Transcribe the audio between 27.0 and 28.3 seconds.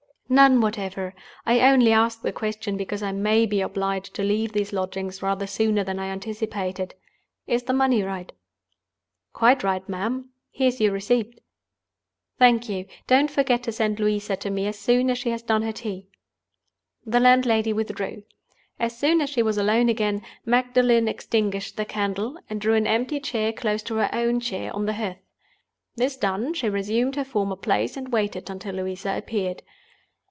her former place, and